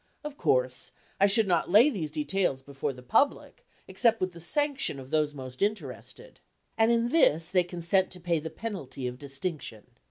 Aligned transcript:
Of 0.23 0.35
course 0.35 0.93
I 1.19 1.27
should 1.27 1.47
not 1.47 1.69
lay 1.69 1.91
these 1.91 2.09
details 2.09 2.63
before 2.63 2.91
the 2.91 3.03
public, 3.03 3.63
except 3.87 4.19
with 4.19 4.31
the 4.31 4.41
sanction 4.41 4.99
of 4.99 5.11
those 5.11 5.35
most 5.35 5.61
interested. 5.61 6.39
In 6.75 7.09
this 7.09 7.51
they 7.51 7.63
consent 7.63 8.09
to 8.13 8.19
pay 8.19 8.39
the 8.39 8.49
penalty 8.49 9.05
of 9.05 9.19
distinction. 9.19 9.85